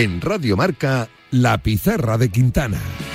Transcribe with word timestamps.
En 0.00 0.22
Radio 0.22 0.56
Marca, 0.56 1.10
La 1.30 1.58
Pizarra 1.62 2.16
de 2.16 2.30
Quintana. 2.30 3.09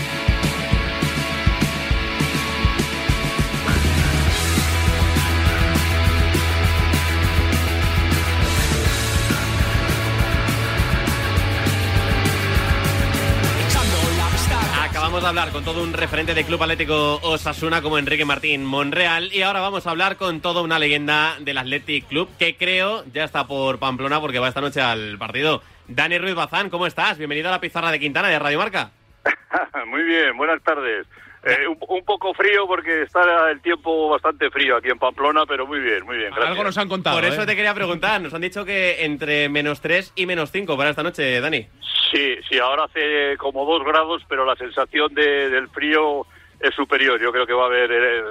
Hablar 15.25 15.51
con 15.51 15.63
todo 15.63 15.81
un 15.81 15.93
referente 15.93 16.35
de 16.35 16.43
Club 16.43 16.61
Atlético 16.61 17.19
Osasuna 17.23 17.81
como 17.81 17.97
Enrique 17.97 18.25
Martín 18.25 18.63
Monreal 18.63 19.33
y 19.33 19.41
ahora 19.41 19.59
vamos 19.59 19.87
a 19.87 19.89
hablar 19.89 20.17
con 20.17 20.39
toda 20.39 20.61
una 20.61 20.77
leyenda 20.77 21.37
del 21.39 21.57
Athletic 21.57 22.07
Club 22.07 22.29
que 22.37 22.55
creo 22.57 23.03
ya 23.11 23.23
está 23.23 23.47
por 23.47 23.79
Pamplona 23.79 24.21
porque 24.21 24.37
va 24.37 24.49
esta 24.49 24.61
noche 24.61 24.81
al 24.81 25.17
partido. 25.17 25.63
Dani 25.87 26.19
Ruiz 26.19 26.35
Bazán, 26.35 26.69
¿cómo 26.69 26.85
estás? 26.85 27.17
Bienvenido 27.17 27.49
a 27.49 27.53
la 27.53 27.59
pizarra 27.59 27.89
de 27.89 27.99
Quintana 27.99 28.27
de 28.27 28.37
Radio 28.37 28.59
Marca. 28.59 28.91
Muy 29.87 30.03
bien, 30.03 30.37
buenas 30.37 30.61
tardes. 30.61 31.07
Eh, 31.45 31.67
un, 31.67 31.77
un 31.87 32.03
poco 32.03 32.33
frío 32.33 32.65
porque 32.67 33.03
está 33.03 33.51
el 33.51 33.61
tiempo 33.61 34.09
bastante 34.09 34.49
frío 34.49 34.77
aquí 34.77 34.89
en 34.89 34.97
Pamplona, 34.97 35.45
pero 35.45 35.67
muy 35.67 35.79
bien, 35.79 36.03
muy 36.03 36.17
bien. 36.17 36.29
Gracias. 36.31 36.49
Algo 36.49 36.63
nos 36.63 36.77
han 36.77 36.89
contado. 36.89 37.15
Por 37.17 37.25
eso 37.25 37.43
¿eh? 37.43 37.45
te 37.45 37.55
quería 37.55 37.73
preguntar, 37.75 38.19
nos 38.19 38.33
han 38.33 38.41
dicho 38.41 38.65
que 38.65 39.05
entre 39.05 39.47
menos 39.49 39.79
3 39.79 40.13
y 40.15 40.25
menos 40.25 40.51
5 40.51 40.75
para 40.75 40.89
esta 40.89 41.03
noche, 41.03 41.39
Dani. 41.39 41.67
Sí, 42.11 42.35
sí, 42.49 42.57
ahora 42.57 42.85
hace 42.85 43.37
como 43.37 43.63
dos 43.65 43.83
grados, 43.85 44.23
pero 44.27 44.43
la 44.45 44.55
sensación 44.55 45.13
de- 45.13 45.49
del 45.49 45.67
frío 45.69 46.25
es 46.59 46.73
superior. 46.73 47.19
Yo 47.21 47.31
creo 47.31 47.45
que 47.45 47.53
va 47.53 47.63
a 47.63 47.67
haber 47.67 47.91
eh, 47.91 48.23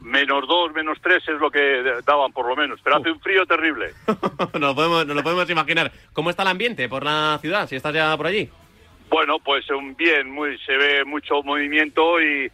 menos 0.00 0.46
dos, 0.46 0.72
menos 0.72 0.98
tres 1.02 1.22
es 1.26 1.40
lo 1.40 1.50
que 1.50 1.82
daban 2.06 2.32
por 2.32 2.46
lo 2.46 2.54
menos, 2.54 2.78
pero 2.84 2.96
hace 2.96 3.10
un 3.10 3.20
frío 3.20 3.44
terrible. 3.46 3.92
nos, 4.06 4.60
lo 4.60 4.74
podemos, 4.74 5.06
nos 5.06 5.16
lo 5.16 5.22
podemos 5.22 5.48
imaginar. 5.50 5.90
¿Cómo 6.12 6.30
está 6.30 6.42
el 6.42 6.48
ambiente 6.48 6.88
por 6.88 7.04
la 7.04 7.38
ciudad, 7.40 7.68
si 7.68 7.76
estás 7.76 7.94
ya 7.94 8.16
por 8.16 8.26
allí? 8.26 8.48
Bueno, 9.10 9.38
pues 9.40 9.68
un 9.70 9.94
bien, 9.96 10.30
muy, 10.30 10.56
se 10.58 10.76
ve 10.76 11.04
mucho 11.04 11.42
movimiento 11.42 12.20
y 12.20 12.50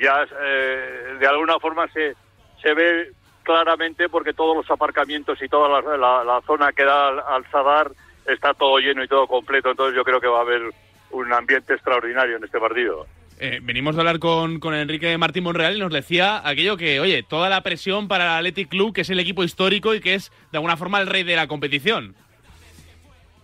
ya 0.00 0.24
eh, 0.40 1.16
de 1.18 1.26
alguna 1.26 1.58
forma 1.58 1.88
se, 1.88 2.14
se 2.62 2.72
ve 2.74 3.10
claramente 3.42 4.08
porque 4.08 4.32
todos 4.32 4.56
los 4.56 4.70
aparcamientos 4.70 5.40
y 5.42 5.48
toda 5.48 5.80
la, 5.82 5.96
la- 6.24 6.40
zona 6.46 6.72
que 6.72 6.84
da 6.84 7.08
al, 7.08 7.18
al 7.20 7.50
Sadar 7.50 7.90
está 8.26 8.54
todo 8.54 8.78
lleno 8.78 9.02
y 9.04 9.08
todo 9.08 9.26
completo, 9.26 9.70
entonces 9.70 9.96
yo 9.96 10.04
creo 10.04 10.20
que 10.20 10.26
va 10.28 10.38
a 10.38 10.42
haber 10.42 10.62
un 11.10 11.32
ambiente 11.32 11.74
extraordinario 11.74 12.36
en 12.36 12.44
este 12.44 12.58
partido. 12.58 13.06
Eh, 13.38 13.60
venimos 13.62 13.94
de 13.94 14.00
hablar 14.00 14.18
con, 14.18 14.58
con 14.60 14.74
Enrique 14.74 15.16
Martín 15.18 15.44
Monreal 15.44 15.76
y 15.76 15.80
nos 15.80 15.92
decía 15.92 16.40
aquello 16.48 16.76
que, 16.76 17.00
oye, 17.00 17.22
toda 17.22 17.48
la 17.50 17.60
presión 17.62 18.08
para 18.08 18.24
el 18.24 18.30
Athletic 18.46 18.68
Club, 18.70 18.94
que 18.94 19.02
es 19.02 19.10
el 19.10 19.20
equipo 19.20 19.44
histórico 19.44 19.94
y 19.94 20.00
que 20.00 20.14
es 20.14 20.30
de 20.52 20.58
alguna 20.58 20.76
forma 20.76 21.00
el 21.00 21.06
rey 21.06 21.22
de 21.22 21.36
la 21.36 21.46
competición. 21.46 22.14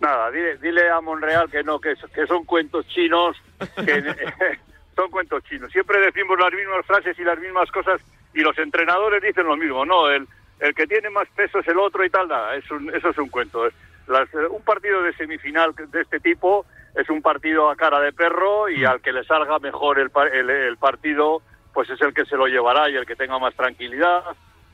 Nada, 0.03 0.29
dile, 0.31 0.57
dile 0.57 0.89
a 0.89 0.99
Monreal 0.99 1.49
que 1.49 1.63
no, 1.63 1.79
que, 1.79 1.93
que 2.13 2.27
son 2.27 2.43
cuentos 2.43 2.85
chinos, 2.89 3.37
que 3.85 4.03
son 4.97 5.09
cuentos 5.09 5.41
chinos. 5.45 5.71
Siempre 5.71 5.97
decimos 6.01 6.37
las 6.37 6.51
mismas 6.51 6.85
frases 6.85 7.17
y 7.17 7.23
las 7.23 7.39
mismas 7.39 7.71
cosas 7.71 8.01
y 8.33 8.41
los 8.41 8.57
entrenadores 8.57 9.23
dicen 9.23 9.47
lo 9.47 9.55
mismo, 9.55 9.85
no, 9.85 10.09
el, 10.09 10.27
el 10.59 10.75
que 10.75 10.87
tiene 10.87 11.09
más 11.09 11.27
peso 11.35 11.59
es 11.59 11.67
el 11.69 11.77
otro 11.79 12.03
y 12.03 12.09
tal, 12.09 12.27
nada, 12.27 12.53
es 12.55 12.69
un, 12.69 12.93
eso 12.93 13.09
es 13.11 13.17
un 13.17 13.29
cuento. 13.29 13.65
Las- 14.07 14.33
eh, 14.33 14.47
un 14.49 14.61
partido 14.63 15.01
de 15.03 15.13
semifinal 15.13 15.73
de 15.73 16.01
este 16.01 16.19
tipo 16.19 16.65
es 16.95 17.09
un 17.09 17.21
partido 17.21 17.69
a 17.69 17.75
cara 17.77 18.01
de 18.01 18.11
perro 18.11 18.67
y 18.67 18.83
al 18.83 18.99
que 18.99 19.13
le 19.13 19.23
salga 19.23 19.57
mejor 19.59 19.99
el, 19.99 20.11
el, 20.33 20.49
el 20.49 20.77
partido, 20.77 21.41
pues 21.73 21.89
es 21.89 22.01
el 22.01 22.13
que 22.13 22.25
se 22.25 22.35
lo 22.35 22.47
llevará 22.47 22.89
y 22.89 22.95
el 22.97 23.05
que 23.05 23.15
tenga 23.15 23.39
más 23.39 23.55
tranquilidad 23.55 24.21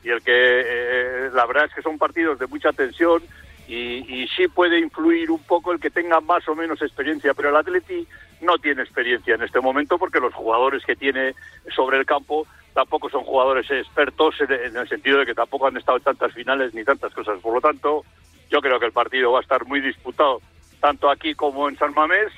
y 0.02 0.10
el 0.10 0.22
que, 0.22 0.32
eh, 0.34 1.30
la 1.32 1.46
verdad 1.46 1.66
es 1.66 1.74
que 1.74 1.82
son 1.82 1.98
partidos 1.98 2.38
de 2.40 2.46
mucha 2.48 2.72
tensión 2.72 3.22
y, 3.70 4.22
y 4.22 4.28
sí 4.36 4.48
puede 4.48 4.80
influir 4.80 5.30
un 5.30 5.42
poco 5.44 5.70
el 5.70 5.78
que 5.78 5.90
tenga 5.90 6.20
más 6.20 6.46
o 6.48 6.56
menos 6.56 6.82
experiencia, 6.82 7.34
pero 7.34 7.50
el 7.50 7.56
Atleti 7.56 8.04
no 8.40 8.58
tiene 8.58 8.82
experiencia 8.82 9.36
en 9.36 9.42
este 9.42 9.60
momento 9.60 9.96
porque 9.96 10.18
los 10.18 10.34
jugadores 10.34 10.84
que 10.84 10.96
tiene 10.96 11.34
sobre 11.72 11.98
el 11.98 12.04
campo 12.04 12.48
tampoco 12.74 13.08
son 13.08 13.22
jugadores 13.22 13.70
expertos 13.70 14.34
en, 14.40 14.76
el 14.76 14.88
sentido 14.88 15.20
de 15.20 15.26
que 15.26 15.34
tampoco 15.34 15.68
han 15.68 15.76
estado 15.76 15.98
en 15.98 16.04
tantas 16.04 16.32
finales 16.32 16.74
ni 16.74 16.82
tantas 16.82 17.14
cosas. 17.14 17.38
Por 17.40 17.54
lo 17.54 17.60
tanto, 17.60 18.04
yo 18.50 18.60
creo 18.60 18.80
que 18.80 18.86
el 18.86 18.92
partido 18.92 19.30
va 19.30 19.38
a 19.38 19.42
estar 19.42 19.64
muy 19.66 19.80
disputado 19.80 20.40
tanto 20.80 21.08
aquí 21.08 21.34
como 21.34 21.68
en 21.68 21.76
San 21.76 21.94
Mamés 21.94 22.32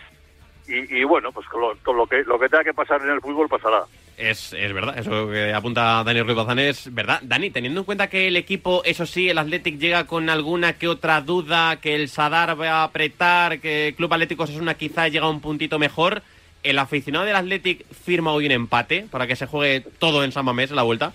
y, 0.69 0.99
y 0.99 1.05
bueno, 1.05 1.33
pues 1.33 1.47
con 1.49 1.63
lo, 1.63 1.79
con 1.83 1.97
lo 1.97 2.07
que 2.07 2.25
lo 2.25 2.39
que 2.39 2.51
tenga 2.51 2.65
que 2.65 2.75
pasar 2.75 3.01
en 3.01 3.11
el 3.11 3.23
fútbol 3.23 3.49
pasará. 3.49 3.85
Es, 4.23 4.53
es 4.53 4.73
verdad, 4.73 4.97
eso 4.97 5.29
que 5.29 5.53
apunta 5.53 6.05
Dani 6.05 6.23
Ruiz 6.23 6.37
Bazán 6.37 6.61
es 6.61 6.95
verdad. 6.95 7.19
Dani, 7.23 7.51
teniendo 7.51 7.81
en 7.81 7.85
cuenta 7.85 8.09
que 8.09 8.29
el 8.29 8.37
equipo, 8.37 8.83
eso 8.85 9.05
sí, 9.05 9.29
el 9.29 9.37
Athletic 9.37 9.81
llega 9.81 10.07
con 10.07 10.31
alguna 10.31 10.75
que 10.75 10.87
otra 10.87 11.21
duda, 11.23 11.81
que 11.81 11.97
el 11.97 12.09
Sadar 12.09 12.59
va 12.59 12.71
a 12.71 12.85
apretar, 12.85 13.59
que 13.59 13.89
el 13.89 13.95
Club 13.97 14.15
Atlético 14.15 14.45
Osasuna 14.45 14.75
quizá 14.75 15.09
llega 15.09 15.29
un 15.29 15.41
puntito 15.41 15.81
mejor, 15.81 16.23
¿el 16.63 16.79
aficionado 16.79 17.25
del 17.25 17.35
Athletic 17.35 17.85
firma 17.93 18.33
hoy 18.33 18.47
un 18.47 18.53
empate 18.53 19.07
para 19.11 19.27
que 19.27 19.35
se 19.35 19.47
juegue 19.47 19.81
todo 19.99 20.23
en 20.23 20.31
San 20.31 20.45
Mamés 20.45 20.71
en 20.71 20.77
la 20.77 20.85
vuelta? 20.85 21.13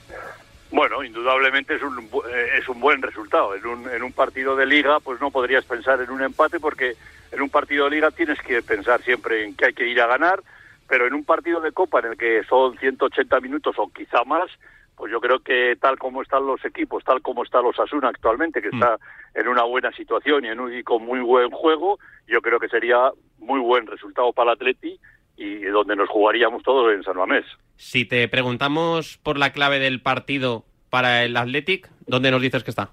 Bueno, 0.70 1.02
indudablemente 1.02 1.76
es 1.76 1.84
un, 1.84 2.10
eh, 2.30 2.60
es 2.60 2.68
un 2.68 2.82
buen 2.82 3.02
resultado. 3.02 3.56
En 3.56 3.66
un, 3.66 3.90
en 3.90 4.04
un 4.04 4.12
partido 4.12 4.58
de 4.58 4.66
liga, 4.66 5.00
pues 5.00 5.22
no 5.22 5.32
podrías 5.32 5.64
pensar 5.64 6.02
en 6.02 6.10
un 6.10 6.24
empate 6.24 6.60
porque 6.60 6.96
en 7.32 7.42
un 7.42 7.50
partido 7.50 7.86
de 7.86 7.92
liga 7.92 8.12
tienes 8.12 8.40
que 8.42 8.62
pensar 8.62 9.02
siempre 9.02 9.46
en 9.46 9.56
que 9.56 9.68
hay 9.68 9.74
que 9.74 9.88
ir 9.88 10.02
a 10.02 10.08
ganar, 10.08 10.44
pero 10.88 11.08
en 11.08 11.14
un 11.14 11.24
partido 11.24 11.60
de 11.62 11.72
copa 11.72 12.00
en 12.00 12.08
el 12.08 12.18
que 12.18 12.44
son 12.46 12.78
180 12.78 13.40
minutos 13.42 13.76
o 13.78 13.90
quizá 13.90 14.24
más, 14.24 14.50
pues 14.96 15.12
yo 15.12 15.22
creo 15.22 15.40
que 15.40 15.76
tal 15.80 15.98
como 16.00 16.22
están 16.22 16.46
los 16.48 16.64
equipos, 16.66 17.04
tal 17.04 17.22
como 17.22 17.44
está 17.44 17.62
los 17.62 17.80
Asuna 17.80 18.10
actualmente, 18.10 18.62
que 18.62 18.70
está 18.70 18.98
en 19.36 19.48
una 19.48 19.64
buena 19.64 19.92
situación 19.92 20.46
y, 20.46 20.48
en 20.48 20.60
un, 20.60 20.74
y 20.74 20.84
con 20.84 21.06
muy 21.06 21.20
buen 21.20 21.52
juego, 21.52 22.00
yo 22.28 22.42
creo 22.42 22.60
que 22.60 22.68
sería 22.68 23.12
muy 23.38 23.60
buen 23.60 23.86
resultado 23.86 24.34
para 24.34 24.52
el 24.52 24.58
Atleti 24.58 25.00
y 25.38 25.60
donde 25.66 25.96
nos 25.96 26.10
jugaríamos 26.10 26.64
todos 26.64 26.92
en 26.94 27.04
San 27.04 27.16
Mamés. 27.16 27.46
Si 27.76 28.06
te 28.06 28.28
preguntamos 28.28 29.20
por 29.20 29.38
la 29.38 29.52
clave 29.52 29.78
del 29.78 30.02
partido 30.02 30.66
para 30.90 31.24
el 31.24 31.38
Athletic, 31.38 31.90
¿dónde 32.08 32.32
nos 32.32 32.42
dices 32.42 32.64
que 32.64 32.72
está? 32.72 32.90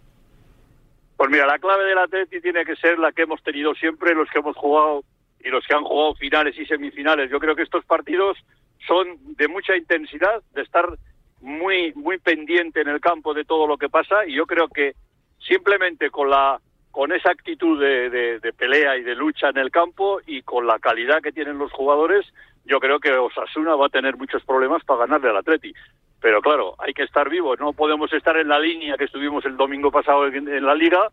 Pues 1.16 1.31
mira, 1.31 1.47
la 1.47 1.59
clave 1.59 1.84
del 1.84 1.97
Atleti 1.97 2.41
tiene 2.43 2.66
que 2.66 2.77
ser 2.77 2.99
la 2.99 3.12
que 3.12 3.22
hemos 3.22 3.43
tenido 3.43 3.75
siempre 3.75 4.15
los 4.15 4.28
que 4.28 4.41
hemos 4.41 4.56
jugado 4.56 5.04
y 5.44 5.50
los 5.50 5.65
que 5.66 5.75
han 5.75 5.84
jugado 5.84 6.15
finales 6.15 6.59
y 6.59 6.65
semifinales. 6.66 7.31
Yo 7.31 7.38
creo 7.38 7.55
que 7.55 7.62
estos 7.62 7.84
partidos 7.84 8.37
son 8.87 9.06
de 9.37 9.47
mucha 9.49 9.77
intensidad, 9.77 10.43
de 10.55 10.62
estar 10.62 10.87
muy 11.41 11.93
muy 11.94 12.19
pendiente 12.19 12.81
en 12.81 12.88
el 12.88 13.00
campo 13.00 13.34
de 13.34 13.44
todo 13.44 13.66
lo 13.66 13.77
que 13.77 13.88
pasa 13.91 14.27
y 14.27 14.34
yo 14.34 14.47
creo 14.47 14.69
que 14.69 14.94
simplemente 15.38 16.10
con 16.10 16.31
la 16.31 16.59
con 16.91 17.12
esa 17.12 17.31
actitud 17.31 17.81
de, 17.81 18.09
de- 18.09 18.38
de 18.38 18.53
pelea 18.53 18.97
y 18.97 19.03
de 19.03 19.15
lucha 19.16 19.49
en 19.50 19.59
el 19.59 19.71
campo 19.71 20.21
y 20.27 20.43
con 20.43 20.66
la 20.66 20.78
calidad 20.78 21.21
que 21.21 21.33
tienen 21.33 21.59
los 21.59 21.72
jugadores, 21.72 22.25
yo 22.65 22.78
creo 22.78 23.00
que 23.00 23.10
Osasuna 23.12 23.75
va 23.75 23.87
a 23.87 23.91
tener 23.91 24.16
muchos 24.16 24.44
problemas 24.44 24.84
para 24.84 25.00
ganarle 25.00 25.31
al 25.31 25.37
Atleti. 25.38 25.75
Pero 26.21 26.41
claro, 26.41 26.75
hay 26.78 26.94
que 26.94 27.03
estar 27.03 27.28
vivos, 27.28 27.59
no 27.59 27.72
podemos 27.72 28.12
estar 28.12 28.37
en 28.37 28.47
la 28.49 28.60
línea 28.60 28.97
que 28.97 29.04
estuvimos 29.04 29.44
el 29.44 29.56
domingo 29.56 29.91
pasado 29.91 30.28
en, 30.28 30.49
en 30.49 30.65
la 30.65 30.75
liga, 30.77 31.09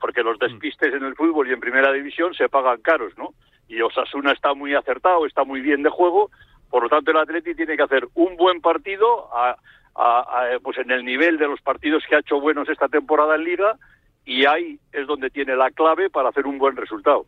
porque 0.00 0.22
los 0.22 0.38
despistes 0.38 0.94
en 0.94 1.02
el 1.04 1.16
fútbol 1.16 1.48
y 1.48 1.52
en 1.52 1.60
primera 1.60 1.92
división 1.92 2.32
se 2.34 2.48
pagan 2.48 2.80
caros, 2.80 3.12
¿no? 3.18 3.34
Y 3.68 3.80
Osasuna 3.80 4.32
está 4.32 4.54
muy 4.54 4.74
acertado, 4.74 5.26
está 5.26 5.44
muy 5.44 5.60
bien 5.60 5.82
de 5.82 5.90
juego, 5.90 6.30
por 6.70 6.82
lo 6.82 6.88
tanto 6.88 7.10
el 7.10 7.18
Atleti 7.18 7.54
tiene 7.54 7.76
que 7.76 7.82
hacer 7.82 8.08
un 8.14 8.36
buen 8.36 8.60
partido 8.60 9.30
pues 10.62 10.78
en 10.78 10.90
el 10.90 11.04
nivel 11.04 11.38
de 11.38 11.46
los 11.46 11.60
partidos 11.60 12.02
que 12.08 12.16
ha 12.16 12.18
hecho 12.18 12.40
buenos 12.40 12.68
esta 12.68 12.88
temporada 12.88 13.36
en 13.36 13.44
liga 13.44 13.78
y 14.24 14.44
ahí 14.46 14.78
es 14.92 15.06
donde 15.06 15.30
tiene 15.30 15.54
la 15.56 15.70
clave 15.70 16.10
para 16.10 16.30
hacer 16.30 16.46
un 16.46 16.58
buen 16.58 16.76
resultado. 16.76 17.26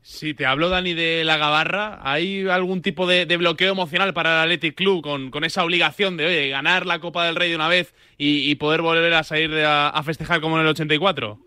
Si 0.00 0.34
te 0.34 0.46
hablo, 0.46 0.68
Dani, 0.68 0.94
de 0.94 1.24
la 1.24 1.36
Gabarra, 1.36 1.98
¿hay 2.02 2.48
algún 2.48 2.80
tipo 2.80 3.08
de, 3.08 3.24
bloqueo 3.36 3.72
emocional 3.72 4.14
para 4.14 4.30
el 4.30 4.42
Athletic 4.42 4.76
Club 4.76 5.02
con, 5.02 5.44
esa 5.44 5.64
obligación 5.64 6.16
de 6.16 6.26
oye, 6.26 6.48
ganar 6.48 6.86
la 6.86 7.00
Copa 7.00 7.26
del 7.26 7.34
Rey 7.34 7.50
de 7.50 7.56
una 7.56 7.68
vez 7.68 7.92
y, 8.16 8.54
poder 8.54 8.82
volver 8.82 9.12
a 9.14 9.24
salir 9.24 9.50
de 9.50 9.66
a 9.66 10.00
festejar 10.04 10.40
como 10.40 10.56
en 10.56 10.62
el 10.62 10.68
84? 10.68 11.40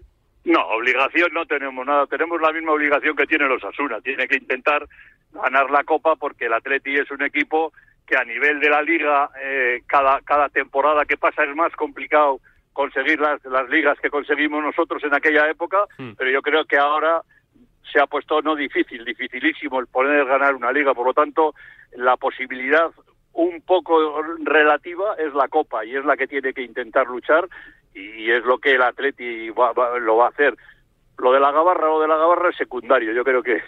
No, 0.49 0.65
obligación 0.65 1.29
no 1.31 1.45
tenemos 1.45 1.85
nada. 1.85 2.07
Tenemos 2.07 2.41
la 2.41 2.51
misma 2.51 2.71
obligación 2.71 3.15
que 3.15 3.27
tiene 3.27 3.47
los 3.47 3.63
Asuna. 3.63 4.01
Tiene 4.01 4.27
que 4.27 4.37
intentar 4.37 4.87
ganar 5.31 5.69
la 5.69 5.83
Copa 5.83 6.15
porque 6.15 6.45
el 6.45 6.53
Atleti 6.53 6.95
es 6.95 7.11
un 7.11 7.21
equipo 7.21 7.71
que 8.07 8.17
a 8.17 8.23
nivel 8.23 8.59
de 8.59 8.69
la 8.69 8.81
Liga, 8.81 9.29
eh, 9.39 9.83
cada, 9.85 10.21
cada 10.21 10.49
temporada 10.49 11.05
que 11.05 11.17
pasa 11.17 11.43
es 11.43 11.55
más 11.55 11.71
complicado 11.75 12.39
conseguir 12.73 13.19
las, 13.19 13.43
las 13.45 13.69
ligas 13.69 13.99
que 13.99 14.09
conseguimos 14.09 14.63
nosotros 14.63 15.03
en 15.03 15.13
aquella 15.13 15.47
época, 15.49 15.85
Hmm. 15.99 16.13
pero 16.17 16.31
yo 16.31 16.41
creo 16.41 16.65
que 16.65 16.77
ahora 16.77 17.21
se 17.91 17.99
ha 17.99 18.07
puesto 18.07 18.41
no 18.41 18.55
difícil, 18.55 19.05
dificilísimo 19.05 19.79
el 19.79 19.85
poder 19.85 20.25
ganar 20.25 20.55
una 20.55 20.71
liga. 20.71 20.95
Por 20.95 21.05
lo 21.05 21.13
tanto, 21.13 21.53
la 21.95 22.17
posibilidad 22.17 22.89
un 23.33 23.61
poco 23.61 24.23
relativa 24.43 25.13
es 25.19 25.31
la 25.35 25.47
Copa 25.47 25.85
y 25.85 25.95
es 25.95 26.05
la 26.05 26.17
que 26.17 26.27
tiene 26.27 26.53
que 26.53 26.63
intentar 26.63 27.05
luchar 27.05 27.47
y 27.93 28.29
es 28.31 28.43
lo 28.45 28.57
que 28.59 28.71
el 28.75 28.81
Atleti 28.81 29.49
va- 29.49 29.73
va- 29.73 29.97
lo 29.99 30.17
va 30.17 30.25
a 30.27 30.29
hacer. 30.29 30.55
Lo 31.17 31.31
de 31.33 31.39
la 31.39 31.51
Gabarra 31.51 31.89
o 31.91 32.01
de 32.01 32.07
la 32.07 32.17
Gabarra 32.17 32.49
es 32.49 32.55
secundario. 32.57 33.11
Yo 33.13 33.23
creo 33.23 33.43
que 33.43 33.61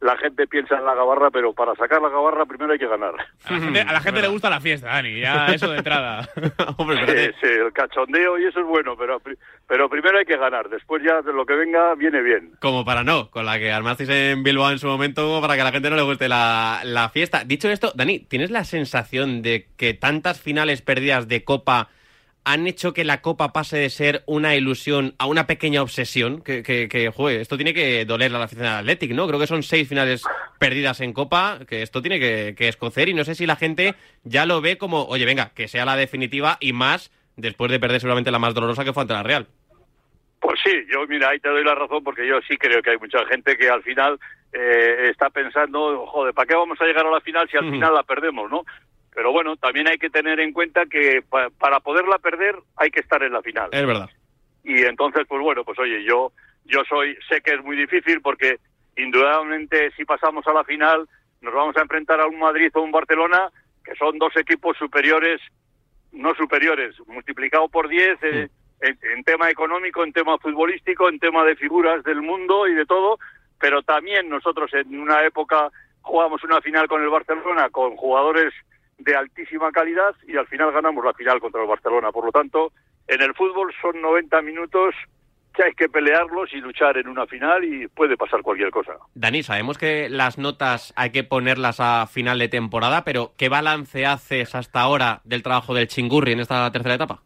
la 0.00 0.16
gente 0.16 0.46
piensa 0.46 0.76
en 0.76 0.84
la 0.84 0.94
gabarra, 0.94 1.28
pero 1.32 1.52
para 1.52 1.74
sacar 1.74 2.00
la 2.00 2.08
gabarra 2.08 2.46
primero 2.46 2.72
hay 2.72 2.78
que 2.78 2.86
ganar. 2.86 3.14
A 3.46 3.52
la 3.52 3.58
gente, 3.58 3.80
a 3.80 3.92
la 3.92 4.00
gente 4.00 4.22
le 4.22 4.28
gusta 4.28 4.48
la 4.48 4.60
fiesta, 4.60 4.86
Dani, 4.86 5.18
ya 5.20 5.46
eso 5.52 5.68
de 5.72 5.78
entrada. 5.78 6.28
Hombre, 6.76 6.98
Sí, 6.98 7.02
espérate. 7.02 7.34
sí, 7.40 7.46
el 7.66 7.72
cachondeo 7.72 8.38
y 8.38 8.44
eso 8.44 8.60
es 8.60 8.66
bueno, 8.66 8.94
pero, 8.96 9.20
pero 9.66 9.88
primero 9.90 10.18
hay 10.18 10.24
que 10.24 10.36
ganar. 10.36 10.68
Después 10.68 11.02
ya 11.02 11.20
de 11.22 11.32
lo 11.32 11.44
que 11.44 11.54
venga 11.54 11.96
viene 11.96 12.22
bien. 12.22 12.52
Como 12.60 12.84
para 12.84 13.02
no, 13.02 13.28
con 13.32 13.44
la 13.44 13.58
que 13.58 13.72
armasteis 13.72 14.08
en 14.10 14.44
Bilbao 14.44 14.70
en 14.70 14.78
su 14.78 14.86
momento, 14.86 15.22
como 15.22 15.40
para 15.40 15.56
que 15.56 15.62
a 15.62 15.64
la 15.64 15.72
gente 15.72 15.90
no 15.90 15.96
le 15.96 16.02
guste 16.02 16.28
la, 16.28 16.82
la 16.84 17.08
fiesta. 17.08 17.42
Dicho 17.44 17.68
esto, 17.68 17.90
Dani, 17.96 18.20
¿tienes 18.20 18.52
la 18.52 18.62
sensación 18.62 19.42
de 19.42 19.66
que 19.76 19.94
tantas 19.94 20.40
finales 20.40 20.80
perdidas 20.80 21.26
de 21.26 21.42
Copa 21.42 21.88
han 22.50 22.66
hecho 22.66 22.94
que 22.94 23.04
la 23.04 23.20
Copa 23.20 23.52
pase 23.52 23.76
de 23.76 23.90
ser 23.90 24.22
una 24.26 24.56
ilusión 24.56 25.14
a 25.18 25.26
una 25.26 25.46
pequeña 25.46 25.82
obsesión? 25.82 26.40
Que, 26.40 26.62
que, 26.62 26.88
que 26.88 27.10
joder, 27.10 27.40
esto 27.40 27.56
tiene 27.56 27.74
que 27.74 28.04
doler 28.06 28.34
a 28.34 28.38
la 28.38 28.44
afición 28.46 28.64
del 28.66 28.74
Athletic, 28.74 29.12
¿no? 29.12 29.26
Creo 29.26 29.38
que 29.38 29.46
son 29.46 29.62
seis 29.62 29.86
finales 29.86 30.22
perdidas 30.58 31.00
en 31.02 31.12
Copa, 31.12 31.58
que 31.68 31.82
esto 31.82 32.00
tiene 32.00 32.18
que, 32.18 32.54
que 32.56 32.68
escocer 32.68 33.08
y 33.10 33.14
no 33.14 33.24
sé 33.24 33.34
si 33.34 33.44
la 33.46 33.56
gente 33.56 33.94
ya 34.24 34.46
lo 34.46 34.60
ve 34.62 34.78
como, 34.78 35.04
oye, 35.04 35.26
venga, 35.26 35.50
que 35.54 35.68
sea 35.68 35.84
la 35.84 35.96
definitiva 35.96 36.56
y 36.60 36.72
más 36.72 37.12
después 37.36 37.70
de 37.70 37.78
perder 37.78 38.00
seguramente 38.00 38.30
la 38.30 38.38
más 38.38 38.54
dolorosa 38.54 38.84
que 38.84 38.92
fue 38.94 39.02
ante 39.02 39.12
la 39.14 39.22
Real. 39.22 39.46
Pues 40.40 40.58
sí, 40.64 40.72
yo 40.90 41.06
mira, 41.06 41.28
ahí 41.30 41.40
te 41.40 41.48
doy 41.48 41.64
la 41.64 41.74
razón 41.74 42.02
porque 42.02 42.26
yo 42.26 42.40
sí 42.48 42.56
creo 42.56 42.80
que 42.80 42.90
hay 42.90 42.98
mucha 42.98 43.24
gente 43.26 43.56
que 43.56 43.68
al 43.68 43.82
final 43.82 44.18
eh, 44.52 45.08
está 45.10 45.28
pensando, 45.30 46.06
joder, 46.06 46.32
¿para 46.32 46.46
qué 46.46 46.54
vamos 46.54 46.80
a 46.80 46.84
llegar 46.84 47.04
a 47.06 47.10
la 47.10 47.20
final 47.20 47.48
si 47.50 47.56
al 47.56 47.64
Ujú. 47.64 47.74
final 47.74 47.92
la 47.94 48.02
perdemos, 48.04 48.50
no? 48.50 48.64
Pero 49.18 49.32
bueno, 49.32 49.56
también 49.56 49.88
hay 49.88 49.98
que 49.98 50.10
tener 50.10 50.38
en 50.38 50.52
cuenta 50.52 50.86
que 50.86 51.22
pa- 51.28 51.50
para 51.58 51.80
poderla 51.80 52.18
perder 52.18 52.54
hay 52.76 52.88
que 52.92 53.00
estar 53.00 53.20
en 53.24 53.32
la 53.32 53.42
final. 53.42 53.68
Es 53.72 53.84
verdad. 53.84 54.08
y 54.62 54.82
entonces 54.84 55.26
pues 55.26 55.42
bueno 55.42 55.64
pues 55.64 55.76
oye 55.80 56.04
yo 56.04 56.30
yo 56.66 56.84
soy 56.88 57.16
sé 57.28 57.40
que 57.40 57.54
es 57.54 57.64
muy 57.64 57.76
difícil 57.76 58.20
porque 58.20 58.58
indudablemente 58.96 59.90
si 59.96 60.04
pasamos 60.04 60.46
a 60.46 60.52
la 60.52 60.62
final 60.64 61.08
nos 61.40 61.52
vamos 61.54 61.76
a 61.76 61.80
enfrentar 61.82 62.20
a 62.20 62.26
un 62.26 62.38
Madrid 62.38 62.70
o 62.74 62.82
un 62.82 62.92
Barcelona 62.92 63.50
que 63.84 63.94
son 63.96 64.18
dos 64.18 64.36
equipos 64.36 64.76
superiores 64.76 65.40
no 66.12 66.34
superiores 66.34 66.94
multiplicado 67.06 67.68
por 67.68 67.88
10 67.88 68.18
eh, 68.22 68.48
en, 68.82 68.98
en 69.16 69.24
tema 69.24 69.50
económico 69.50 70.04
en 70.04 70.12
tema 70.12 70.38
futbolístico 70.38 71.08
en 71.08 71.18
tema 71.18 71.44
de 71.44 71.56
figuras 71.56 72.04
del 72.04 72.22
mundo 72.22 72.68
y 72.68 72.74
de 72.74 72.86
todo 72.86 73.18
pero 73.58 73.82
también 73.82 74.28
nosotros 74.28 74.72
en 74.74 75.00
una 75.00 75.24
época 75.24 75.70
jugamos 76.02 76.44
una 76.44 76.60
final 76.60 76.86
con 76.86 77.02
el 77.02 77.08
Barcelona 77.08 77.68
con 77.70 77.96
jugadores 77.96 78.52
de 78.98 79.16
altísima 79.16 79.70
calidad 79.70 80.14
y 80.26 80.36
al 80.36 80.46
final 80.46 80.72
ganamos 80.72 81.04
la 81.04 81.12
final 81.14 81.40
contra 81.40 81.62
el 81.62 81.68
Barcelona. 81.68 82.10
Por 82.12 82.24
lo 82.24 82.32
tanto, 82.32 82.72
en 83.06 83.22
el 83.22 83.34
fútbol 83.34 83.72
son 83.80 84.00
90 84.00 84.42
minutos 84.42 84.94
que 85.54 85.64
hay 85.64 85.72
que 85.72 85.88
pelearlos 85.88 86.52
y 86.52 86.58
luchar 86.60 86.98
en 86.98 87.08
una 87.08 87.26
final 87.26 87.64
y 87.64 87.88
puede 87.88 88.16
pasar 88.16 88.42
cualquier 88.42 88.70
cosa. 88.70 88.92
Dani, 89.14 89.42
sabemos 89.42 89.76
que 89.78 90.08
las 90.08 90.38
notas 90.38 90.92
hay 90.96 91.10
que 91.10 91.24
ponerlas 91.24 91.80
a 91.80 92.06
final 92.06 92.38
de 92.38 92.48
temporada, 92.48 93.02
pero 93.04 93.32
¿qué 93.36 93.48
balance 93.48 94.06
haces 94.06 94.54
hasta 94.54 94.80
ahora 94.80 95.20
del 95.24 95.42
trabajo 95.42 95.74
del 95.74 95.88
Chingurri 95.88 96.32
en 96.32 96.40
esta 96.40 96.70
tercera 96.70 96.94
etapa? 96.94 97.22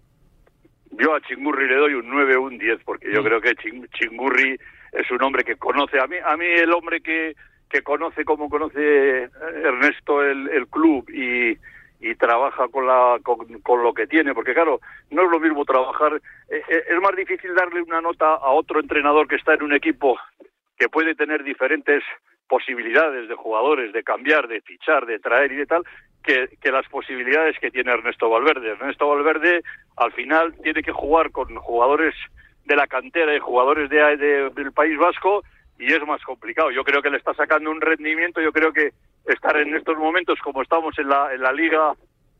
Yo 0.92 1.14
a 1.14 1.20
Chingurri 1.22 1.68
le 1.68 1.76
doy 1.76 1.94
un 1.94 2.08
9 2.08 2.36
o 2.36 2.42
un 2.42 2.58
10 2.58 2.80
porque 2.84 3.12
yo 3.12 3.22
Mm. 3.22 3.24
creo 3.24 3.40
que 3.40 3.50
Ching- 3.56 3.88
Chingurri 3.92 4.58
es 4.92 5.10
un 5.10 5.22
hombre 5.22 5.42
que 5.42 5.56
conoce 5.56 5.98
a 6.00 6.06
mí 6.06 6.16
a 6.24 6.36
mí 6.36 6.44
el 6.46 6.70
hombre 6.72 7.00
que 7.00 7.34
que 7.72 7.82
conoce 7.82 8.24
como 8.24 8.48
conoce 8.50 9.24
eh, 9.24 9.28
Ernesto 9.64 10.22
el, 10.22 10.48
el 10.50 10.66
club 10.68 11.08
y 11.10 11.56
y 12.04 12.16
trabaja 12.16 12.66
con 12.68 12.84
la 12.86 13.18
con, 13.22 13.38
con 13.62 13.82
lo 13.82 13.94
que 13.94 14.06
tiene 14.08 14.34
porque 14.34 14.54
claro 14.54 14.80
no 15.10 15.22
es 15.22 15.30
lo 15.30 15.38
mismo 15.40 15.64
trabajar 15.64 16.20
eh, 16.50 16.62
eh, 16.68 16.82
es 16.88 17.00
más 17.00 17.14
difícil 17.16 17.54
darle 17.54 17.80
una 17.80 18.00
nota 18.00 18.26
a 18.34 18.50
otro 18.50 18.80
entrenador 18.80 19.26
que 19.28 19.36
está 19.36 19.54
en 19.54 19.62
un 19.62 19.72
equipo 19.72 20.18
que 20.76 20.88
puede 20.88 21.14
tener 21.14 21.44
diferentes 21.44 22.02
posibilidades 22.48 23.28
de 23.28 23.34
jugadores, 23.34 23.92
de 23.92 24.02
cambiar, 24.02 24.46
de 24.48 24.60
fichar, 24.60 25.06
de 25.06 25.18
traer 25.20 25.52
y 25.52 25.56
de 25.56 25.66
tal, 25.66 25.82
que, 26.22 26.48
que 26.60 26.70
las 26.72 26.86
posibilidades 26.88 27.56
que 27.58 27.70
tiene 27.70 27.92
Ernesto 27.92 28.28
Valverde. 28.28 28.70
Ernesto 28.72 29.08
Valverde 29.08 29.62
al 29.96 30.12
final 30.12 30.54
tiene 30.62 30.82
que 30.82 30.92
jugar 30.92 31.30
con 31.30 31.54
jugadores 31.56 32.14
de 32.66 32.76
la 32.76 32.86
cantera 32.88 33.34
y 33.34 33.38
jugadores 33.38 33.88
de, 33.88 34.16
de- 34.18 34.50
del 34.50 34.72
País 34.72 34.98
Vasco 34.98 35.42
y 35.78 35.92
es 35.92 36.06
más 36.06 36.22
complicado. 36.22 36.70
Yo 36.70 36.84
creo 36.84 37.02
que 37.02 37.10
le 37.10 37.18
está 37.18 37.34
sacando 37.34 37.70
un 37.70 37.80
rendimiento, 37.80 38.40
yo 38.40 38.52
creo 38.52 38.72
que 38.72 38.92
estar 39.26 39.56
en 39.56 39.74
estos 39.74 39.96
momentos 39.96 40.38
como 40.40 40.62
estamos 40.62 40.98
en 40.98 41.08
la, 41.08 41.34
en 41.34 41.42
la 41.42 41.52
liga, 41.52 41.94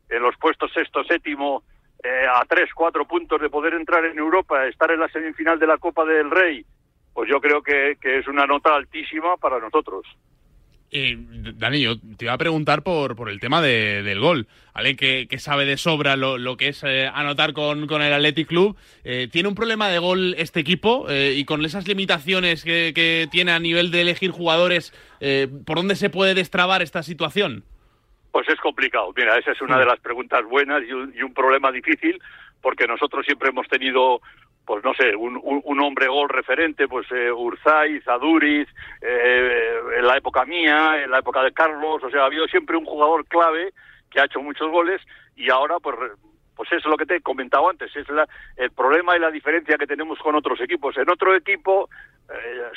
en 0.09 0.21
los 0.21 0.35
puestos 0.37 0.71
sexto, 0.73 1.03
séptimo, 1.03 1.63
eh, 2.03 2.25
a 2.29 2.43
tres, 2.45 2.69
cuatro 2.73 3.05
puntos 3.05 3.39
de 3.39 3.49
poder 3.49 3.73
entrar 3.73 4.03
en 4.05 4.17
Europa, 4.17 4.65
estar 4.67 4.91
en 4.91 4.99
la 4.99 5.07
semifinal 5.09 5.59
de 5.59 5.67
la 5.67 5.77
Copa 5.77 6.05
del 6.05 6.29
Rey, 6.29 6.65
pues 7.13 7.29
yo 7.29 7.39
creo 7.39 7.61
que, 7.61 7.97
que 8.01 8.19
es 8.19 8.27
una 8.27 8.45
nota 8.45 8.75
altísima 8.75 9.37
para 9.37 9.59
nosotros. 9.59 10.05
Y, 10.95 11.15
Dani, 11.55 11.81
yo 11.81 11.95
te 12.17 12.25
iba 12.25 12.33
a 12.33 12.37
preguntar 12.37 12.83
por, 12.83 13.15
por 13.15 13.29
el 13.31 13.39
tema 13.39 13.63
de- 13.63 14.03
del 14.03 14.19
gol. 14.19 14.45
Alguien 14.75 14.95
que, 14.95 15.27
que 15.27 15.39
sabe 15.39 15.65
de 15.65 15.75
sobra 15.77 16.15
lo, 16.15 16.37
lo 16.37 16.55
que 16.55 16.67
es 16.67 16.83
eh, 16.83 17.09
anotar 17.11 17.53
con, 17.53 17.87
con 17.87 18.03
el 18.03 18.13
Athletic 18.13 18.47
Club. 18.47 18.77
Eh, 19.03 19.27
¿Tiene 19.31 19.49
un 19.49 19.55
problema 19.55 19.89
de 19.89 19.97
gol 19.97 20.35
este 20.37 20.59
equipo? 20.59 21.07
Eh, 21.09 21.33
y 21.35 21.45
con 21.45 21.65
esas 21.65 21.87
limitaciones 21.87 22.63
que, 22.63 22.91
que 22.93 23.27
tiene 23.31 23.51
a 23.53 23.59
nivel 23.59 23.89
de 23.89 24.01
elegir 24.01 24.29
jugadores, 24.29 24.93
eh, 25.19 25.47
¿por 25.65 25.77
dónde 25.77 25.95
se 25.95 26.11
puede 26.11 26.35
destrabar 26.35 26.83
esta 26.83 27.01
situación? 27.01 27.63
Pues 28.31 28.47
es 28.49 28.59
complicado. 28.59 29.11
Mira, 29.17 29.37
esa 29.39 29.51
es 29.51 29.61
una 29.61 29.79
de 29.79 29.85
las 29.87 29.99
preguntas 29.99 30.43
buenas 30.47 30.83
y 30.87 30.91
un, 30.93 31.11
y 31.17 31.23
un 31.23 31.33
problema 31.33 31.71
difícil, 31.71 32.19
porque 32.61 32.85
nosotros 32.85 33.25
siempre 33.25 33.49
hemos 33.49 33.67
tenido, 33.67 34.21
pues 34.65 34.83
no 34.83 34.93
sé, 34.93 35.15
un, 35.15 35.35
un- 35.43 35.61
un 35.63 35.79
hombre 35.81 36.07
gol 36.07 36.29
referente, 36.29 36.87
pues 36.87 37.05
eh, 37.11 37.29
Aduriz, 38.07 38.67
eh, 39.01 39.79
en 39.97 40.07
la 40.07 40.17
época 40.17 40.45
mía, 40.45 41.03
en 41.03 41.11
la 41.11 41.19
época 41.19 41.43
de 41.43 41.51
Carlos, 41.53 42.01
o 42.03 42.09
sea, 42.09 42.21
ha 42.21 42.25
habido 42.25 42.47
siempre 42.47 42.77
un 42.77 42.85
jugador 42.85 43.25
clave 43.27 43.73
que 44.09 44.19
ha 44.19 44.25
hecho 44.25 44.41
muchos 44.41 44.69
goles 44.71 45.01
y 45.35 45.49
ahora 45.49 45.79
pues 45.79 45.97
pues 46.55 46.71
es 46.71 46.85
lo 46.85 46.97
que 46.97 47.07
te 47.07 47.15
he 47.15 47.21
comentado 47.21 47.67
antes, 47.67 47.93
es 47.95 48.07
la, 48.09 48.27
el 48.57 48.69
problema 48.69 49.17
y 49.17 49.19
la 49.19 49.31
diferencia 49.31 49.75
que 49.75 49.87
tenemos 49.87 50.19
con 50.19 50.35
otros 50.35 50.61
equipos. 50.61 50.95
En 50.99 51.09
otro 51.09 51.35
equipo, 51.35 51.89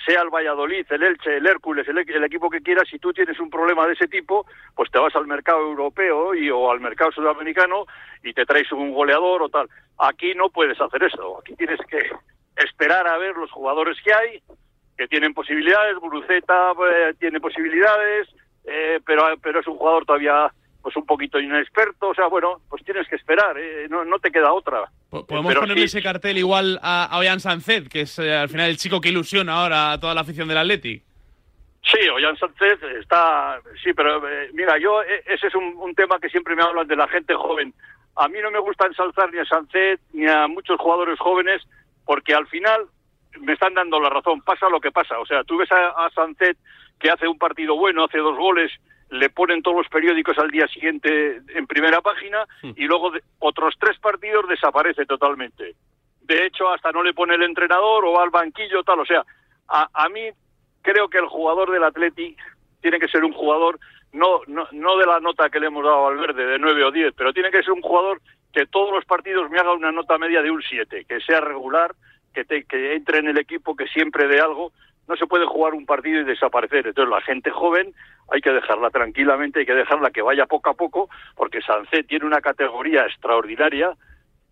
sea 0.05 0.23
el 0.23 0.31
Valladolid, 0.31 0.87
el 0.91 1.03
Elche, 1.03 1.37
el 1.37 1.47
Hércules, 1.47 1.87
el, 1.89 2.25
equipo 2.25 2.51
que 2.51 2.61
quieras, 2.61 2.89
si 2.91 2.99
tú 2.99 3.13
tienes 3.13 3.39
un 3.41 3.51
problema 3.51 3.87
de 3.87 3.95
ese 3.95 4.09
tipo, 4.09 4.47
pues 4.75 4.91
te 4.91 4.99
vas 4.99 5.15
al 5.17 5.27
mercado 5.27 5.61
europeo 5.61 6.35
y, 6.35 6.51
o 6.51 6.71
al 6.71 6.81
mercado 6.81 7.13
sudamericano 7.13 7.87
y 8.23 8.33
te 8.33 8.45
traes 8.45 8.71
un 8.73 8.93
goleador 8.93 9.43
o 9.43 9.49
tal. 9.49 9.69
Aquí 9.99 10.35
no 10.35 10.51
puedes 10.51 10.81
hacer 10.81 11.03
eso, 11.03 11.39
aquí 11.41 11.55
tienes 11.57 11.81
que 11.89 12.11
esperar 12.57 13.07
a 13.09 13.19
ver 13.19 13.37
los 13.37 13.51
jugadores 13.51 13.97
que 14.03 14.13
hay, 14.13 14.43
que 14.97 15.09
tienen 15.09 15.35
posibilidades, 15.35 15.97
Guruceta 15.97 16.73
eh, 16.91 17.15
tiene 17.19 17.41
posibilidades, 17.41 18.29
eh, 18.65 19.01
pero, 19.05 19.23
pero 19.43 19.61
es 19.61 19.67
un 19.67 19.77
jugador 19.77 20.05
todavía 20.05 20.53
pues 20.87 20.95
un 20.95 21.05
poquito 21.05 21.41
inexperto, 21.41 22.11
o 22.11 22.15
sea, 22.15 22.29
bueno, 22.29 22.61
pues 22.71 22.85
tienes 22.85 23.09
que 23.09 23.17
esperar, 23.17 23.59
eh, 23.59 23.89
no, 23.91 24.05
no 24.05 24.21
te 24.21 24.31
queda 24.31 24.53
otra. 24.53 24.85
Po- 25.11 25.27
¿Podemos 25.27 25.49
Pero 25.51 25.63
ponerle 25.63 25.89
sí. 25.89 25.99
ese 25.99 26.01
cartel 26.05 26.39
igual 26.39 26.79
a, 26.81 27.07
a 27.07 27.19
Ollán 27.19 27.41
Sancet, 27.41 27.89
que 27.89 28.03
es 28.03 28.17
eh, 28.21 28.33
al 28.33 28.49
final 28.49 28.71
el 28.71 28.77
chico 28.77 29.01
que 29.01 29.09
ilusiona 29.09 29.55
ahora 29.55 29.91
a 29.91 29.99
toda 29.99 30.15
la 30.15 30.21
afición 30.21 30.47
del 30.47 30.59
Athletic? 30.59 31.03
Sí, 31.83 32.09
Ollán 32.09 32.37
Sánchez 32.37 32.81
está, 33.01 33.61
sí, 33.83 33.93
pero 33.95 34.29
eh, 34.29 34.51
mira, 34.53 34.79
yo 34.79 35.03
eh, 35.03 35.25
ese 35.27 35.49
es 35.49 35.57
un, 35.57 35.75
un 35.77 35.93
tema 35.97 36.21
que 36.21 36.29
siempre 36.29 36.55
me 36.55 36.63
hablan 36.63 36.87
de 36.87 36.95
la 36.95 37.09
gente 37.09 37.35
joven. 37.35 37.75
A 38.15 38.29
mí 38.29 38.39
no 38.41 38.53
me 38.53 38.61
gusta 38.61 38.87
ensalzar 38.87 39.33
ni 39.33 39.41
a 39.41 39.45
Sánchez 39.45 39.99
ni 40.13 40.25
a 40.29 40.47
muchos 40.47 40.79
jugadores 40.79 41.19
jóvenes 41.19 41.63
porque 42.05 42.33
al 42.33 42.47
final 42.47 42.83
me 43.41 43.55
están 43.55 43.75
dando 43.75 43.99
la 43.99 44.09
razón, 44.09 44.41
pasa 44.43 44.69
lo 44.69 44.79
que 44.81 44.93
pasa. 44.93 45.19
O 45.19 45.27
sea, 45.27 45.43
tú 45.43 45.57
ves 45.59 45.73
a, 45.73 46.07
a 46.07 46.11
Sánchez 46.11 46.57
que 47.01 47.11
hace 47.11 47.27
un 47.27 47.39
partido 47.39 47.77
bueno, 47.77 48.05
hace 48.05 48.19
dos 48.19 48.37
goles, 48.39 48.71
le 49.11 49.31
ponen 49.31 49.63
todos 49.63 49.77
los 49.79 49.89
periódicos 49.89 50.37
al 50.39 50.51
día 50.51 50.67
siguiente 50.69 51.41
en 51.55 51.67
primera 51.67 52.01
página 52.01 52.45
y 52.77 52.85
luego 52.87 53.11
de- 53.11 53.23
otros 53.39 53.75
tres 53.79 53.99
partidos 53.99 54.49
desaparece 54.49 55.07
totalmente. 55.07 55.75
De 56.23 56.45
hecho, 56.47 56.69
hasta 56.71 56.91
no 56.93 57.03
le 57.05 57.15
pone 57.15 57.35
el 57.37 57.43
entrenador 57.45 58.05
o 58.05 58.13
va 58.13 58.25
al 58.25 58.31
banquillo, 58.31 58.83
tal. 58.83 58.99
O 59.01 59.05
sea, 59.07 59.25
a, 59.69 59.89
a 59.93 60.09
mí 60.09 60.23
creo 60.83 61.09
que 61.09 61.19
el 61.19 61.27
jugador 61.27 61.71
del 61.71 61.85
Atleti 61.85 62.37
tiene 62.81 62.99
que 62.99 63.09
ser 63.09 63.25
un 63.25 63.33
jugador, 63.33 63.79
no, 64.13 64.41
no, 64.49 64.67
no 64.73 64.97
de 64.97 65.07
la 65.07 65.21
nota 65.21 65.51
que 65.51 65.61
le 65.61 65.67
hemos 65.69 65.85
dado 65.85 66.09
al 66.09 66.17
verde, 66.19 66.45
de 66.47 66.59
9 66.59 66.85
o 66.85 66.91
10, 66.91 67.15
pero 67.17 67.33
tiene 67.33 67.51
que 67.51 67.63
ser 67.63 67.73
un 67.73 67.83
jugador 67.83 68.21
que 68.53 68.67
todos 68.67 68.93
los 68.93 69.05
partidos 69.05 69.51
me 69.51 69.59
haga 69.59 69.73
una 69.73 69.93
nota 69.93 70.19
media 70.19 70.43
de 70.43 70.51
un 70.51 70.63
7, 70.63 71.05
que 71.05 71.21
sea 71.21 71.41
regular, 71.41 71.95
que, 72.35 72.45
te- 72.45 72.65
que 72.65 72.95
entre 72.95 73.19
en 73.19 73.29
el 73.29 73.39
equipo, 73.39 73.77
que 73.77 73.87
siempre 73.89 74.27
dé 74.27 74.41
algo. 74.41 74.73
No 75.09 75.17
se 75.17 75.27
puede 75.27 75.47
jugar 75.47 75.75
un 75.75 75.87
partido 75.87 76.21
y 76.21 76.25
desaparecer. 76.25 76.87
Entonces, 76.87 77.11
la 77.11 77.21
gente 77.21 77.51
joven 77.51 77.95
hay 78.33 78.41
que 78.41 78.51
dejarla 78.51 78.91
tranquilamente, 78.91 79.61
hay 79.61 79.67
que 79.67 79.75
dejarla 79.75 80.11
que 80.11 80.23
vaya 80.23 80.47
poco 80.47 80.71
a 80.71 80.75
poco, 80.75 81.09
porque 81.37 81.61
Sancé 81.63 82.03
tiene 82.03 82.27
una 82.27 82.41
categoría 82.41 83.03
extraordinaria, 83.03 83.97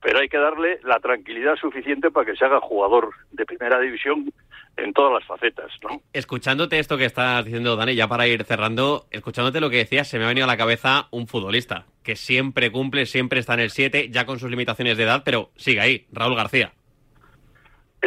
pero 0.01 0.19
hay 0.21 0.29
que 0.29 0.39
darle 0.39 0.81
la 0.85 1.01
tranquilidad 1.01 1.57
suficiente 1.57 2.11
para 2.11 2.27
que 2.27 2.37
se 2.37 2.45
haga 2.45 2.61
jugador 2.61 3.11
de 3.33 3.47
primera 3.47 3.81
división 3.81 4.33
en 4.77 4.93
todas 4.93 5.13
las 5.13 5.25
facetas, 5.25 5.71
¿no? 5.83 6.01
Escuchándote 6.13 6.79
esto 6.79 6.97
que 6.97 7.05
estás 7.05 7.45
diciendo, 7.45 7.77
Dani, 7.77 7.95
ya 7.95 8.09
para 8.09 8.27
ir 8.27 8.45
cerrando, 8.45 9.07
escuchándote 9.11 9.61
lo 9.61 9.71
que 9.71 9.79
decías, 9.79 10.09
se 10.09 10.19
me 10.19 10.25
ha 10.25 10.29
venido 10.29 10.45
a 10.45 10.49
la 10.49 10.57
cabeza 10.57 11.09
un 11.11 11.27
futbolista 11.27 11.87
que 12.03 12.17
siempre 12.17 12.71
cumple, 12.71 13.07
siempre 13.07 13.41
está 13.41 13.55
en 13.55 13.61
el 13.61 13.71
7, 13.71 14.11
ya 14.11 14.27
con 14.27 14.39
sus 14.39 14.51
limitaciones 14.51 14.97
de 14.97 15.05
edad, 15.05 15.23
pero 15.25 15.51
sigue 15.57 15.81
ahí, 15.81 16.07
Raúl 16.13 16.37
García. 16.37 16.73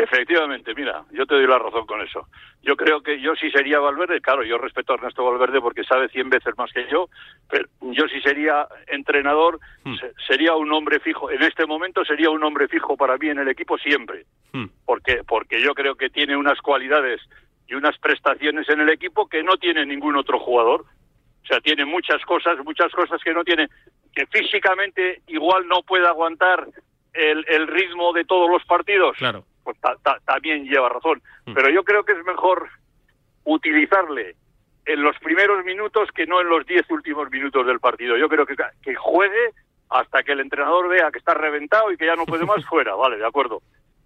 Efectivamente, 0.03 0.73
mira, 0.75 1.03
yo 1.11 1.25
te 1.25 1.35
doy 1.35 1.47
la 1.47 1.57
razón 1.59 1.85
con 1.85 2.01
eso. 2.01 2.27
Yo 2.61 2.75
creo 2.75 3.01
que 3.01 3.19
yo 3.19 3.35
sí 3.35 3.49
sería 3.51 3.79
Valverde, 3.79 4.21
claro, 4.21 4.43
yo 4.43 4.57
respeto 4.57 4.93
a 4.93 4.95
Ernesto 4.95 5.23
Valverde 5.25 5.59
porque 5.61 5.83
sabe 5.83 6.07
cien 6.09 6.29
veces 6.29 6.57
más 6.57 6.71
que 6.71 6.87
yo, 6.89 7.09
pero 7.49 7.65
yo 7.81 8.07
sí 8.07 8.21
sería 8.21 8.67
entrenador, 8.87 9.59
Hmm. 9.83 9.95
se- 9.95 10.13
sería 10.27 10.53
un 10.55 10.71
hombre 10.71 10.99
fijo. 10.99 11.31
En 11.31 11.41
este 11.43 11.65
momento 11.65 12.03
sería 12.05 12.29
un 12.29 12.43
hombre 12.43 12.67
fijo 12.67 12.95
para 12.97 13.17
mí 13.17 13.29
en 13.29 13.39
el 13.39 13.47
equipo 13.47 13.77
siempre, 13.77 14.25
Hmm. 14.53 14.65
porque 14.85 15.21
porque 15.27 15.61
yo 15.61 15.73
creo 15.73 15.95
que 15.95 16.09
tiene 16.09 16.35
unas 16.37 16.59
cualidades 16.61 17.21
y 17.67 17.73
unas 17.75 17.97
prestaciones 17.97 18.67
en 18.69 18.81
el 18.81 18.89
equipo 18.89 19.27
que 19.27 19.43
no 19.43 19.57
tiene 19.57 19.85
ningún 19.85 20.15
otro 20.15 20.39
jugador. 20.39 20.85
O 21.43 21.47
sea, 21.47 21.59
tiene 21.61 21.85
muchas 21.85 22.21
cosas, 22.25 22.57
muchas 22.65 22.91
cosas 22.91 23.21
que 23.23 23.33
no 23.33 23.43
tiene, 23.45 23.67
que 24.13 24.25
físicamente 24.27 25.21
igual 25.27 25.65
no 25.67 25.81
puede 25.81 26.05
aguantar 26.05 26.67
el, 27.13 27.45
el 27.47 27.67
ritmo 27.67 28.11
de 28.13 28.25
todos 28.25 28.49
los 28.49 28.63
partidos 28.65 29.15
Claro. 29.17 29.43
Pues 29.67 29.77
ta- 29.81 29.97
ta- 30.01 30.19
también 30.25 30.63
lleva 30.63 30.87
razón. 30.87 31.21
Mm. 31.45 31.53
Pero 31.53 31.69
yo 31.69 31.83
creo 31.83 32.05
que 32.05 32.13
es 32.13 32.23
mejor 32.25 32.69
utilizarle 33.43 34.35
en 34.85 35.01
los 35.03 35.17
primeros 35.19 35.65
minutos 35.65 36.09
que 36.15 36.25
no 36.25 36.39
en 36.39 36.47
los 36.47 36.65
diez 36.65 36.89
últimos 36.89 37.29
minutos 37.29 37.67
del 37.67 37.81
partido. 37.81 38.15
Yo 38.15 38.29
creo 38.29 38.45
que, 38.45 38.55
que 38.81 38.95
juegue 38.95 39.51
hasta 39.89 40.23
que 40.23 40.31
el 40.31 40.39
entrenador 40.39 40.87
vea 40.87 41.11
que 41.11 41.19
está 41.19 41.33
reventado 41.33 41.91
y 41.91 41.97
que 41.97 42.05
ya 42.05 42.15
no 42.15 42.25
puede 42.25 42.45
más 42.45 42.65
fuera, 42.69 42.95
vale, 42.95 43.17
de 43.17 43.25
acuerdo. 43.27 43.61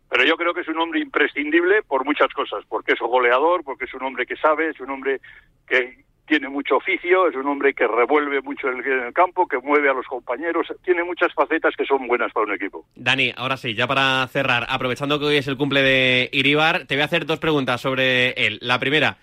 Pero 0.09 0.23
yo 0.23 0.35
creo 0.35 0.53
que 0.55 0.61
es 0.61 0.67
un 0.67 0.79
hombre 0.79 0.99
imprescindible 0.99 1.83
por 1.83 2.05
muchas 2.05 2.33
cosas, 2.33 2.63
porque 2.67 2.93
es 2.93 3.01
un 3.01 3.09
goleador, 3.09 3.63
porque 3.63 3.85
es 3.85 3.93
un 3.93 4.01
hombre 4.01 4.25
que 4.25 4.35
sabe, 4.37 4.69
es 4.69 4.79
un 4.79 4.89
hombre 4.89 5.21
que 5.67 6.03
tiene 6.31 6.47
mucho 6.47 6.77
oficio, 6.77 7.27
es 7.27 7.35
un 7.35 7.45
hombre 7.45 7.73
que 7.73 7.85
revuelve 7.85 8.41
mucho 8.41 8.69
en 8.69 8.77
el, 8.77 8.85
en 8.85 9.07
el 9.07 9.13
campo, 9.13 9.45
que 9.49 9.57
mueve 9.57 9.89
a 9.89 9.93
los 9.93 10.05
compañeros, 10.05 10.65
tiene 10.81 11.03
muchas 11.03 11.33
facetas 11.33 11.75
que 11.75 11.83
son 11.83 12.07
buenas 12.07 12.31
para 12.31 12.45
un 12.45 12.53
equipo. 12.53 12.85
Dani, 12.95 13.33
ahora 13.35 13.57
sí, 13.57 13.75
ya 13.75 13.85
para 13.85 14.25
cerrar, 14.29 14.65
aprovechando 14.69 15.19
que 15.19 15.25
hoy 15.25 15.35
es 15.35 15.47
el 15.49 15.57
cumple 15.57 15.81
de 15.81 16.29
Iribar, 16.31 16.87
te 16.87 16.95
voy 16.95 17.01
a 17.01 17.05
hacer 17.05 17.25
dos 17.25 17.39
preguntas 17.39 17.81
sobre 17.81 18.29
él. 18.47 18.59
La 18.61 18.79
primera, 18.79 19.17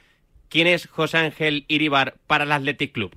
¿quién 0.51 0.67
es 0.67 0.87
José 0.87 1.17
Ángel 1.17 1.65
Iribar 1.69 2.13
para 2.27 2.45
el 2.45 2.53
Athletic 2.53 2.93
Club? 2.93 3.17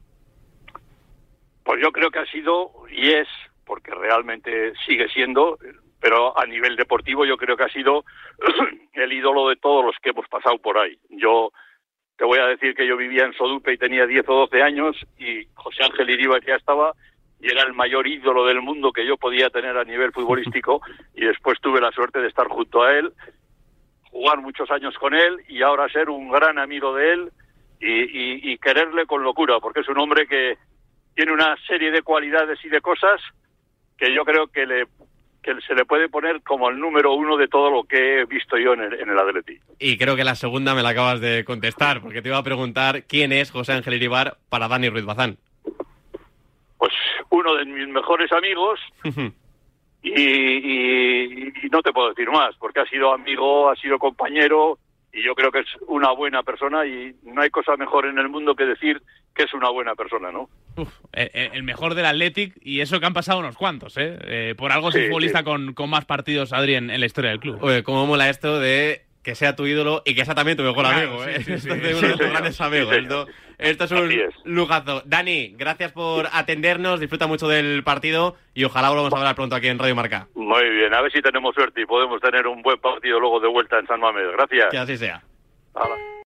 Pues 1.66 1.82
yo 1.84 1.92
creo 1.92 2.12
que 2.12 2.20
ha 2.20 2.26
sido 2.28 2.72
y 2.90 3.10
es, 3.10 3.28
porque 3.66 3.92
realmente 3.94 4.72
sigue 4.86 5.10
siendo, 5.10 5.60
pero 6.00 6.40
a 6.40 6.46
nivel 6.46 6.78
deportivo 6.78 7.26
yo 7.26 7.36
creo 7.36 7.58
que 7.58 7.66
ha 7.66 7.74
sido 7.74 8.06
el 8.94 9.12
ídolo 9.12 9.50
de 9.50 9.58
todos 9.58 9.84
los 9.84 9.98
que 10.02 10.12
hemos 10.12 10.30
pasado 10.30 10.58
por 10.60 10.78
ahí. 10.78 10.98
Yo 11.10 11.52
te 12.18 12.26
voy 12.26 12.40
a 12.40 12.46
decir 12.48 12.76
que 12.76 12.88
yo 12.88 12.98
vivía 12.98 13.26
en 13.26 13.34
Sodupe 13.34 13.74
y 13.74 13.78
tenía 13.78 14.06
10 14.06 14.28
o 14.30 14.34
12 14.48 14.62
años 14.62 14.96
y 15.18 15.46
José 15.56 15.84
Ángel 15.84 16.10
Iribar 16.10 16.44
ya 16.46 16.56
estaba 16.56 16.94
y 17.40 17.52
era 17.52 17.64
el 17.64 17.74
mayor 17.74 18.06
ídolo 18.08 18.46
del 18.46 18.62
mundo 18.62 18.92
que 18.92 19.06
yo 19.06 19.18
podía 19.18 19.50
tener 19.50 19.76
a 19.78 19.84
nivel 19.84 20.12
futbolístico 20.12 20.82
y 21.16 21.26
después 21.26 21.60
tuve 21.62 21.82
la 21.82 21.92
suerte 21.92 22.20
de 22.20 22.28
estar 22.28 22.48
junto 22.48 22.84
a 22.84 22.92
él, 22.94 23.12
jugar 24.12 24.40
muchos 24.40 24.70
años 24.72 24.96
con 25.00 25.14
él 25.16 25.38
y 25.48 25.62
ahora 25.64 25.90
ser 25.90 26.10
un 26.10 26.30
gran 26.30 26.60
amigo 26.60 26.94
de 26.96 27.14
él 27.14 27.32
y, 27.80 27.88
y- 27.90 28.52
y 28.54 28.58
quererle 28.60 29.06
con 29.08 29.24
locura, 29.24 29.60
porque 29.60 29.80
es 29.80 29.90
un 29.90 29.98
hombre 29.98 30.28
que 30.28 30.58
tiene 31.16 31.32
una 31.34 31.56
serie 31.68 31.90
de 31.92 32.04
cualidades 32.04 32.60
y 32.64 32.70
de 32.70 32.82
cosas 32.82 33.20
que 33.98 34.14
yo 34.14 34.24
creo 34.24 34.48
que 34.48 34.66
le 34.68 34.86
que 35.42 35.60
se 35.62 35.74
le 35.74 35.86
puede 35.86 36.08
poner 36.10 36.42
como 36.44 36.70
el 36.70 36.80
número 36.80 37.14
uno 37.14 37.36
de 37.38 37.48
todo 37.48 37.70
lo 37.72 37.84
que 37.84 38.20
he 38.22 38.26
visto 38.26 38.58
yo 38.58 38.74
en 38.74 38.82
el, 38.82 38.94
en 39.00 39.10
el 39.10 39.18
Atleti. 39.18 39.58
Y 39.80 39.98
creo 39.98 40.16
que 40.16 40.24
la 40.24 40.36
segunda 40.36 40.76
me 40.76 40.84
la 40.84 40.90
acabas 40.90 41.20
de 41.20 41.44
contestar, 41.46 42.02
porque 42.02 42.22
te 42.22 42.30
iba 42.30 42.38
a 42.38 42.44
preguntar 42.44 43.04
quién 43.08 43.32
es 43.32 43.50
José 43.52 43.74
Ángel 43.74 43.96
Iribar 43.96 44.38
para 44.50 44.68
Dani 44.68 44.90
Ruiz 44.90 45.06
Bazán. 45.06 45.38
Pues 46.78 46.94
uno 47.30 47.56
de 47.56 47.66
mis 47.66 47.88
mejores 47.88 48.32
amigos 48.32 48.80
y, 50.04 50.10
y- 50.12 51.54
y 51.64 51.70
no 51.72 51.82
te 51.82 51.92
puedo 51.94 52.10
decir 52.10 52.30
más, 52.30 52.56
porque 52.58 52.80
ha 52.82 52.86
sido 52.86 53.14
amigo, 53.14 53.70
ha 53.70 53.76
sido 53.76 54.00
compañero 54.00 54.78
y 55.14 55.24
yo 55.24 55.36
creo 55.36 55.52
que 55.52 55.60
es 55.60 55.68
una 55.88 56.12
buena 56.12 56.44
persona 56.44 56.86
y 56.86 57.16
no 57.24 57.42
hay 57.42 57.50
cosa 57.50 57.76
mejor 57.78 58.06
en 58.06 58.18
el 58.18 58.30
mundo 58.30 58.56
que 58.56 58.66
decir 58.66 59.02
que 59.36 59.44
es 59.44 59.54
una 59.54 59.70
buena 59.70 59.96
persona, 59.96 60.32
¿no? 60.32 60.50
Uf, 60.76 60.90
el, 61.14 61.30
el 61.54 61.64
mejor 61.64 61.96
del 61.96 62.06
Athletic 62.06 62.54
y 62.62 62.82
eso 62.82 63.00
que 63.00 63.06
han 63.06 63.14
pasado 63.14 63.40
unos 63.40 63.58
cuantos, 63.58 63.98
¿eh? 63.98 64.18
Eh, 64.24 64.56
por 64.58 64.72
algo 64.72 64.90
es 64.90 64.96
Sí, 64.96 65.02
futbolista 65.06 65.40
sí. 65.40 65.46
con, 65.46 65.74
con 65.74 65.90
más 65.90 66.06
partidos, 66.06 66.54
Adri, 66.54 66.76
en, 66.76 66.90
en 66.90 67.00
la 67.00 67.06
historia 67.06 67.30
del 67.32 67.40
club. 67.40 67.58
Oye, 67.62 67.84
cómo 67.84 68.06
mola 68.06 68.30
esto 68.30 68.60
de 68.60 69.04
que 69.24 69.36
sea 69.36 69.56
tu 69.56 69.66
ídolo 69.68 70.02
y 70.06 70.16
que 70.16 70.26
sea 70.26 70.36
también 70.36 70.58
tu 70.58 70.64
mejor 70.64 70.86
amigo, 70.86 71.24
¿eh? 71.26 71.38
sí, 71.44 71.44
sí. 71.60 71.70
Esto 71.70 71.74
es 71.76 71.82
de 71.84 71.94
Sí, 71.94 72.00
uno 72.00 72.08
de 72.08 72.18
tus 72.18 72.30
grandes 72.30 72.62
amigos. 72.62 72.94
Esto, 72.94 73.28
esto 73.60 73.84
es 73.84 73.92
un 73.92 74.12
es. 74.12 74.34
lujazo. 74.46 75.04
Dani, 75.06 75.54
gracias 75.58 75.92
por 75.92 76.28
atendernos, 76.32 77.00
disfruta 77.00 77.28
mucho 77.28 77.48
del 77.48 77.84
partido 77.84 78.36
y 78.56 78.64
ojalá 78.64 78.90
volvamos 78.90 79.14
a 79.14 79.18
hablar 79.18 79.36
pronto 79.36 79.56
aquí 79.56 79.68
en 79.68 79.78
Radio 79.80 79.96
Marca. 79.96 80.28
Muy 80.34 80.68
bien, 80.72 80.94
a 80.94 81.02
ver 81.02 81.12
si 81.12 81.22
tenemos 81.22 81.54
suerte 81.54 81.82
y 81.82 81.86
podemos 81.86 82.20
tener 82.22 82.48
un 82.48 82.62
buen 82.64 82.80
partido 82.80 83.20
luego 83.20 83.40
de 83.40 83.48
vuelta 83.48 83.78
en 83.80 83.86
San 83.88 84.00
Mamés. 84.00 84.26
Gracias. 84.34 84.70
Que 84.72 84.78
así 84.80 84.98
sea. 84.98 85.22
Hala. 85.76 85.96